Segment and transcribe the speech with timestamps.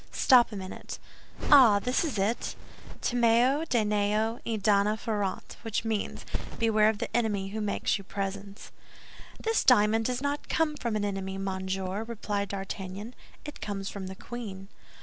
[0.11, 2.55] Stop a minute—ah, this is it:
[3.01, 6.25] 'Timeo Danaos et dona ferentes,' which means,
[6.57, 8.71] 'Beware of the enemy who makes you presents."
[9.39, 13.13] "This diamond does not come from an enemy, monsieur," replied D'Artagnan,
[13.45, 14.69] "it comes from the queen."